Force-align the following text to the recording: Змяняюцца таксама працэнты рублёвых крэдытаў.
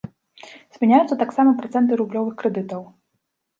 Змяняюцца 0.77 1.19
таксама 1.23 1.53
працэнты 1.61 2.01
рублёвых 2.01 2.35
крэдытаў. 2.43 2.81